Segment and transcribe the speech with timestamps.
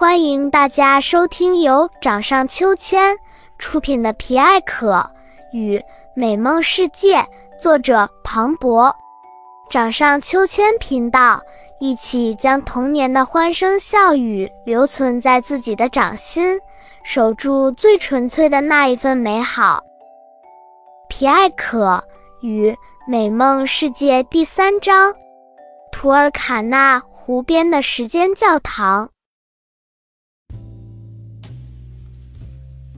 [0.00, 3.18] 欢迎大家收听由掌上秋千
[3.58, 5.10] 出品的《皮艾可
[5.52, 5.78] 与
[6.14, 7.18] 美梦世界》，
[7.58, 8.96] 作者庞博。
[9.68, 11.42] 掌上秋千频道，
[11.80, 16.58] 一起将童年的欢声笑语留存在自己的掌心，
[17.04, 19.82] 守住最纯粹的那一份美好。
[21.10, 22.02] 皮艾可
[22.40, 22.74] 与
[23.06, 25.14] 美梦世界第三章：
[25.92, 29.10] 图尔卡纳湖边的时间教堂。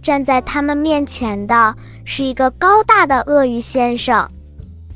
[0.03, 1.75] 站在他们面前的
[2.05, 4.29] 是一个高大的鳄鱼先生。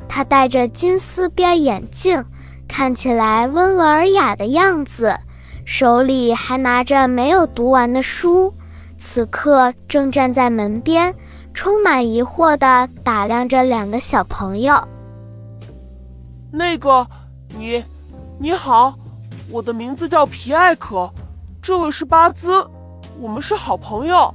[0.08, 2.24] 他戴着金丝边眼镜，
[2.68, 5.16] 看起来温文尔雅的样子，
[5.64, 8.52] 手里还拿着没有读完的书。
[8.98, 11.14] 此刻正站在门边，
[11.52, 14.74] 充满疑惑地打量着两个小朋友。
[16.50, 17.06] 那个，
[17.58, 17.84] 你，
[18.38, 18.94] 你好，
[19.50, 21.10] 我的名字叫皮艾可，
[21.60, 22.66] 这位是巴兹，
[23.20, 24.34] 我们是好朋友。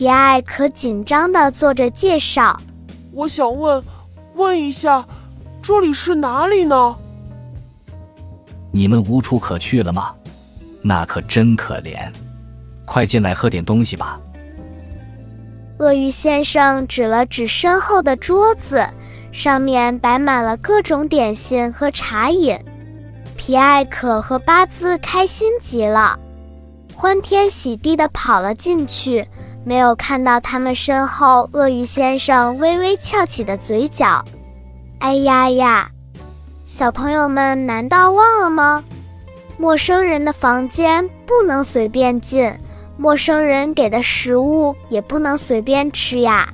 [0.00, 2.58] 皮艾可紧张地做着介绍。
[3.12, 3.84] 我想问。
[4.34, 5.06] 问一下，
[5.60, 6.96] 这里是哪里呢？
[8.72, 10.14] 你们无处可去了吗？
[10.80, 12.10] 那可真可怜。
[12.86, 14.18] 快进来喝点东西吧。
[15.80, 18.82] 鳄鱼先生指了指身后的桌子，
[19.32, 22.58] 上面摆满了各种点心和茶饮。
[23.36, 26.18] 皮艾可和巴兹开心极了，
[26.94, 29.28] 欢天喜地的跑了进去。
[29.64, 34.24] 没有看到他们身后鳄鱼先生微微翘起的嘴角。
[34.98, 35.90] 哎呀呀，
[36.66, 38.84] 小朋友们难道忘了吗？
[39.58, 42.52] 陌生人的房间不能随便进，
[42.96, 46.52] 陌生人给的食物也不能随便吃呀。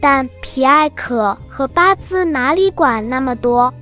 [0.00, 3.74] 但皮艾可和巴兹哪里管那么多？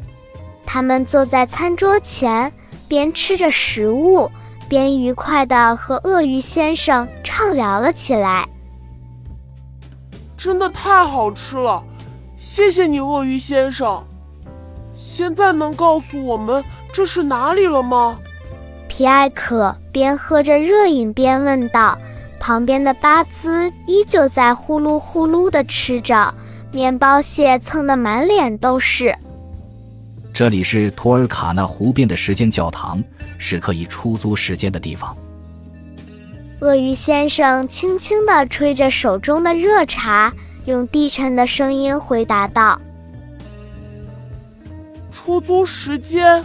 [0.64, 2.50] 他们坐在餐桌前，
[2.88, 4.30] 边吃着食物。
[4.68, 8.48] 边愉快地和鳄鱼先生畅聊了起来。
[10.36, 11.82] 真的太好吃了，
[12.36, 14.04] 谢谢你，鳄鱼先生。
[14.94, 18.18] 现在能告诉我们这是哪里了吗？
[18.88, 21.98] 皮埃可边喝着热饮边问道。
[22.38, 26.32] 旁边的巴兹依旧在呼噜呼噜地吃着，
[26.70, 29.16] 面包屑蹭得满脸都是。
[30.36, 33.02] 这里是托尔卡纳湖边的时间教堂。
[33.38, 35.16] 是可以出租时间的地方。
[36.60, 40.32] 鳄鱼先生轻轻地吹着手中的热茶，
[40.66, 42.80] 用低沉的声音回答道
[45.10, 46.44] ：“出租时间，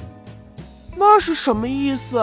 [0.97, 2.18] 那是什么意思？”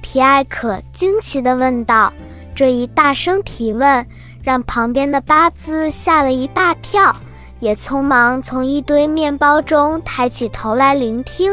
[0.00, 2.12] 皮埃可惊奇地问道。
[2.54, 4.06] 这一大声提问，
[4.42, 7.14] 让旁边的巴兹吓了一大跳，
[7.60, 11.52] 也匆忙从一堆面包中抬起头来聆听。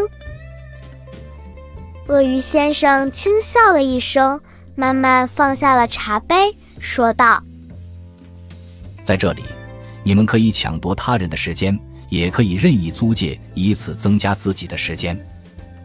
[2.08, 4.40] 鳄鱼先生轻笑了一声，
[4.76, 7.44] 慢慢放下了茶杯，说道
[9.04, 9.44] ：“在这里，
[10.04, 11.78] 你们可以抢夺他人的时间，
[12.10, 15.20] 也可以任意租借，以此增加自己的时间。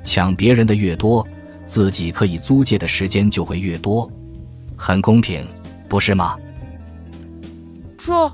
[0.04, 1.26] 抢别人的越多，
[1.64, 4.08] 自己可以租借的时间就会越多，
[4.76, 5.44] 很公平，
[5.88, 6.36] 不是吗？”
[7.98, 8.32] 这，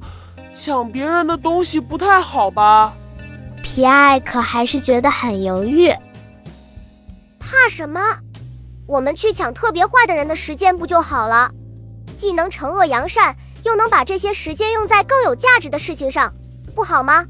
[0.52, 2.92] 抢别人的东西不太好吧？
[3.62, 5.92] 皮埃可还是觉得很犹豫。
[7.38, 8.00] 怕什么？
[8.86, 11.50] 我们去抢特别坏的人的时间不就好了？
[12.16, 16.32] 既能惩恶扬善，又能把这些时间用在更有价值的事情上，
[16.74, 17.26] 不好吗？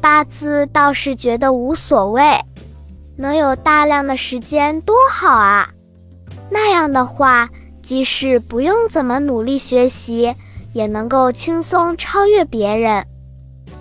[0.00, 2.22] 八字倒是觉得无所谓，
[3.16, 5.70] 能有大量的时间多好啊！
[6.50, 7.48] 那样的话，
[7.82, 10.34] 即使不用怎么努力学习，
[10.72, 13.06] 也能够轻松超越别人。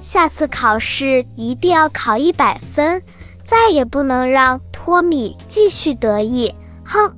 [0.02, 3.02] 下次考试一定要考一百分，
[3.44, 4.60] 再也不能让。
[4.82, 6.52] 托米继续得意，
[6.84, 7.14] 哼！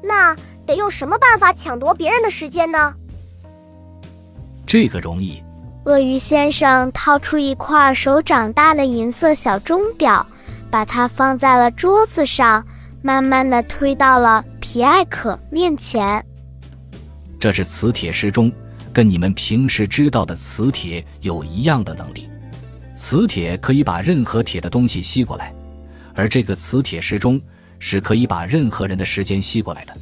[0.00, 2.94] 那得用什么办法抢夺别人的时间呢？
[4.64, 5.42] 这个容易。
[5.86, 10.24] 鳄鱼先生掏出一块手掌大的银色小钟表，
[10.70, 12.64] 把它放在了桌子上，
[13.02, 16.24] 慢慢的推到了皮埃可面前。
[17.44, 18.50] 这是磁铁时钟，
[18.90, 22.26] 跟你们平时知道的磁铁有一样的能力。
[22.96, 25.54] 磁铁可以把任何铁的东西吸过来。
[26.14, 27.38] 而这个磁铁时钟
[27.78, 29.94] 是可以把任何人的时间吸过来的。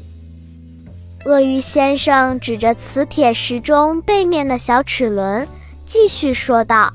[1.25, 5.45] 鳄鱼先生指着磁铁时钟背面的小齿轮，
[5.85, 6.95] 继续说道：“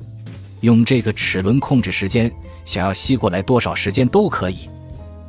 [0.64, 2.32] 用这个齿轮控制时间，
[2.64, 4.70] 想要吸过来多少时间都可以，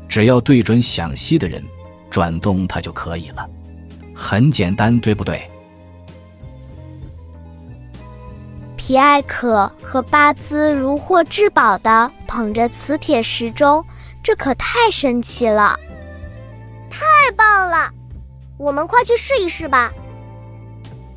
[0.09, 1.61] 只要对准想吸的人，
[2.09, 3.45] 转动它就可以了。
[4.21, 5.49] 很简单，对不对？”
[8.77, 13.85] 皮埃可和巴兹如获至宝的捧着磁铁时钟，
[14.23, 15.79] 这可太神奇了！
[16.91, 17.91] 太棒了！
[18.57, 19.93] 我们快去试一试吧。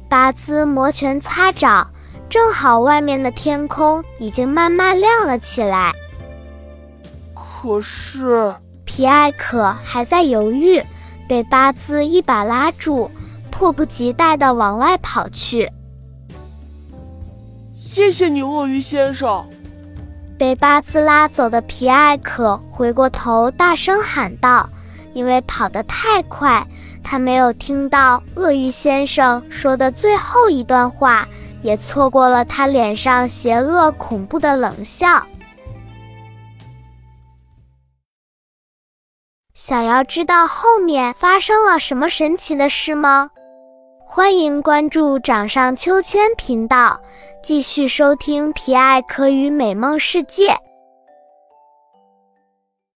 [0.10, 1.90] 巴兹摩拳擦掌，
[2.30, 5.94] 正好外面的天空已经慢慢亮了起来。
[7.34, 8.54] 可是，
[8.84, 10.84] 皮埃可还在犹豫，
[11.32, 13.10] 被巴兹一把拉住，
[13.50, 15.72] 迫不及待地往外跑去。
[17.74, 19.48] 谢谢你，鳄鱼先生。
[20.38, 24.70] 被巴兹拉走的皮埃可回过头，大声喊道
[25.16, 26.68] ：“因为跑得太快，
[27.02, 31.26] 他没有听到鳄鱼先生说的最后一段话，
[31.62, 35.26] 也错过了他脸上邪恶恐怖的冷笑。”
[39.64, 43.30] 想要知道后面发生了什么神奇的事吗？
[44.04, 47.00] 欢迎关注“掌上秋千”频道。
[47.44, 50.48] 继续收听《皮埃克与美梦世界》。